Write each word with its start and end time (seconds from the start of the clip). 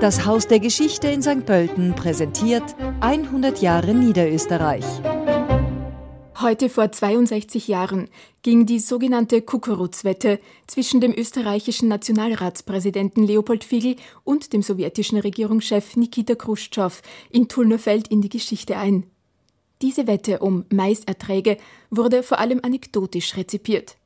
Das 0.00 0.24
Haus 0.26 0.46
der 0.46 0.60
Geschichte 0.60 1.08
in 1.08 1.22
St. 1.22 1.44
Pölten 1.44 1.92
präsentiert 1.96 2.62
100 3.00 3.60
Jahre 3.60 3.94
Niederösterreich. 3.94 4.84
Heute 6.40 6.68
vor 6.68 6.92
62 6.92 7.66
Jahren 7.66 8.08
ging 8.42 8.64
die 8.64 8.78
sogenannte 8.78 9.42
Kukuruz-Wette 9.42 10.38
zwischen 10.68 11.00
dem 11.00 11.12
österreichischen 11.12 11.88
Nationalratspräsidenten 11.88 13.24
Leopold 13.24 13.64
Figl 13.64 13.96
und 14.22 14.52
dem 14.52 14.62
sowjetischen 14.62 15.18
Regierungschef 15.18 15.96
Nikita 15.96 16.36
Khrushchev 16.36 17.02
in 17.30 17.48
Tulnerfeld 17.48 18.06
in 18.06 18.20
die 18.22 18.28
Geschichte 18.28 18.76
ein. 18.76 19.02
Diese 19.82 20.06
Wette 20.06 20.38
um 20.38 20.64
Maiserträge 20.70 21.56
wurde 21.90 22.22
vor 22.22 22.38
allem 22.38 22.60
anekdotisch 22.62 23.36
rezipiert. 23.36 23.96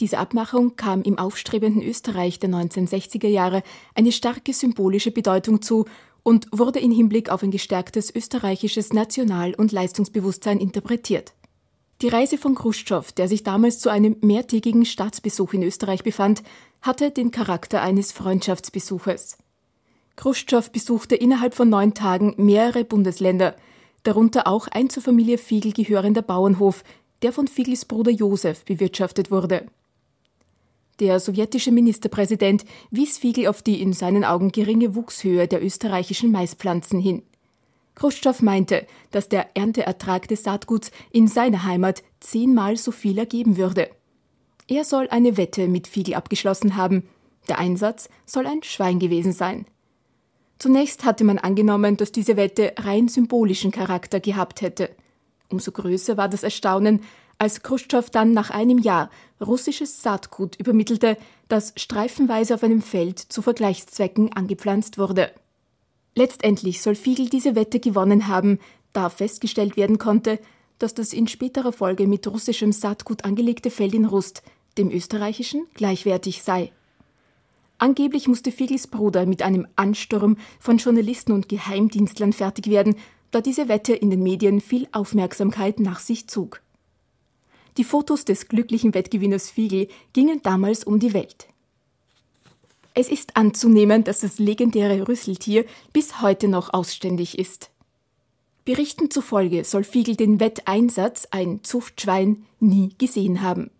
Diese 0.00 0.18
Abmachung 0.18 0.74
kam 0.76 1.02
im 1.02 1.18
aufstrebenden 1.18 1.82
Österreich 1.82 2.40
der 2.40 2.50
1960er 2.50 3.28
Jahre 3.28 3.62
eine 3.94 4.10
starke 4.10 4.52
symbolische 4.52 5.12
Bedeutung 5.12 5.62
zu 5.62 5.84
und 6.24 6.48
wurde 6.50 6.80
in 6.80 6.90
Hinblick 6.90 7.30
auf 7.30 7.42
ein 7.42 7.52
gestärktes 7.52 8.12
österreichisches 8.12 8.92
National- 8.92 9.54
und 9.54 9.70
Leistungsbewusstsein 9.70 10.58
interpretiert. 10.58 11.32
Die 12.02 12.08
Reise 12.08 12.38
von 12.38 12.56
Khrushchev, 12.56 13.12
der 13.12 13.28
sich 13.28 13.44
damals 13.44 13.78
zu 13.78 13.88
einem 13.88 14.16
mehrtägigen 14.20 14.84
Staatsbesuch 14.84 15.52
in 15.52 15.62
Österreich 15.62 16.02
befand, 16.02 16.42
hatte 16.82 17.12
den 17.12 17.30
Charakter 17.30 17.80
eines 17.82 18.10
Freundschaftsbesuches. 18.10 19.38
Khrushchev 20.16 20.70
besuchte 20.70 21.14
innerhalb 21.14 21.54
von 21.54 21.68
neun 21.68 21.94
Tagen 21.94 22.34
mehrere 22.36 22.84
Bundesländer, 22.84 23.54
darunter 24.02 24.48
auch 24.48 24.66
ein 24.68 24.90
zur 24.90 25.02
Familie 25.02 25.38
Fiegel 25.38 25.72
gehörender 25.72 26.22
Bauernhof, 26.22 26.82
der 27.22 27.32
von 27.32 27.46
Fiegels 27.46 27.84
Bruder 27.84 28.10
Josef 28.10 28.64
bewirtschaftet 28.64 29.30
wurde. 29.30 29.66
Der 31.00 31.18
sowjetische 31.18 31.72
Ministerpräsident 31.72 32.64
wies 32.90 33.18
Fiegel 33.18 33.48
auf 33.48 33.62
die 33.62 33.82
in 33.82 33.92
seinen 33.92 34.24
Augen 34.24 34.52
geringe 34.52 34.94
Wuchshöhe 34.94 35.48
der 35.48 35.64
österreichischen 35.64 36.30
Maispflanzen 36.30 37.00
hin. 37.00 37.22
Khrushchev 37.96 38.44
meinte, 38.44 38.86
dass 39.10 39.28
der 39.28 39.56
Ernteertrag 39.56 40.28
des 40.28 40.44
Saatguts 40.44 40.90
in 41.10 41.28
seiner 41.28 41.64
Heimat 41.64 42.02
zehnmal 42.20 42.76
so 42.76 42.92
viel 42.92 43.18
ergeben 43.18 43.56
würde. 43.56 43.90
Er 44.68 44.84
soll 44.84 45.08
eine 45.08 45.36
Wette 45.36 45.68
mit 45.68 45.86
Fiegel 45.86 46.14
abgeschlossen 46.14 46.76
haben. 46.76 47.08
Der 47.48 47.58
Einsatz 47.58 48.08
soll 48.24 48.46
ein 48.46 48.62
Schwein 48.62 48.98
gewesen 48.98 49.32
sein. 49.32 49.66
Zunächst 50.58 51.04
hatte 51.04 51.24
man 51.24 51.38
angenommen, 51.38 51.96
dass 51.96 52.12
diese 52.12 52.36
Wette 52.36 52.72
rein 52.78 53.08
symbolischen 53.08 53.70
Charakter 53.70 54.20
gehabt 54.20 54.60
hätte. 54.62 54.90
Umso 55.54 55.70
größer 55.70 56.16
war 56.16 56.28
das 56.28 56.42
Erstaunen, 56.42 57.00
als 57.38 57.62
Khrushchev 57.62 58.10
dann 58.10 58.32
nach 58.32 58.50
einem 58.50 58.78
Jahr 58.78 59.08
russisches 59.40 60.02
Saatgut 60.02 60.56
übermittelte, 60.56 61.16
das 61.46 61.72
streifenweise 61.76 62.56
auf 62.56 62.64
einem 62.64 62.82
Feld 62.82 63.20
zu 63.20 63.40
Vergleichszwecken 63.40 64.32
angepflanzt 64.32 64.98
wurde. 64.98 65.30
Letztendlich 66.16 66.82
soll 66.82 66.96
Fiegel 66.96 67.28
diese 67.28 67.54
Wette 67.54 67.78
gewonnen 67.78 68.26
haben, 68.26 68.58
da 68.92 69.10
festgestellt 69.10 69.76
werden 69.76 69.98
konnte, 69.98 70.40
dass 70.80 70.92
das 70.92 71.12
in 71.12 71.28
späterer 71.28 71.72
Folge 71.72 72.08
mit 72.08 72.26
russischem 72.26 72.72
Saatgut 72.72 73.24
angelegte 73.24 73.70
Feld 73.70 73.94
in 73.94 74.06
Rust 74.06 74.42
dem 74.76 74.90
österreichischen 74.90 75.66
gleichwertig 75.74 76.42
sei. 76.42 76.72
Angeblich 77.78 78.26
musste 78.26 78.50
Fiegels 78.50 78.88
Bruder 78.88 79.24
mit 79.24 79.42
einem 79.42 79.68
Ansturm 79.76 80.36
von 80.58 80.78
Journalisten 80.78 81.30
und 81.30 81.48
Geheimdienstlern 81.48 82.32
fertig 82.32 82.66
werden, 82.66 82.96
da 83.34 83.40
diese 83.40 83.68
Wette 83.68 83.94
in 83.94 84.10
den 84.10 84.22
Medien 84.22 84.60
viel 84.60 84.86
Aufmerksamkeit 84.92 85.80
nach 85.80 85.98
sich 85.98 86.28
zog. 86.28 86.60
Die 87.76 87.84
Fotos 87.84 88.24
des 88.24 88.48
glücklichen 88.48 88.94
Wettgewinners 88.94 89.50
Fiegel 89.50 89.88
gingen 90.12 90.40
damals 90.42 90.84
um 90.84 91.00
die 91.00 91.12
Welt. 91.12 91.48
Es 92.94 93.08
ist 93.08 93.36
anzunehmen, 93.36 94.04
dass 94.04 94.20
das 94.20 94.38
legendäre 94.38 95.08
Rüsseltier 95.08 95.64
bis 95.92 96.22
heute 96.22 96.46
noch 96.46 96.72
ausständig 96.72 97.38
ist. 97.38 97.70
Berichten 98.64 99.10
zufolge 99.10 99.64
soll 99.64 99.82
Fiegel 99.82 100.14
den 100.14 100.38
Wetteinsatz, 100.38 101.26
ein 101.32 101.64
Zuchtschwein, 101.64 102.46
nie 102.60 102.94
gesehen 102.98 103.42
haben. 103.42 103.70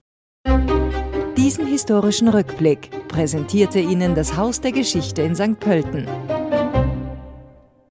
Diesen 1.36 1.66
historischen 1.66 2.28
Rückblick 2.28 2.90
präsentierte 3.06 3.78
Ihnen 3.78 4.14
das 4.16 4.36
Haus 4.36 4.60
der 4.60 4.72
Geschichte 4.72 5.22
in 5.22 5.36
St. 5.36 5.60
Pölten. 5.60 6.08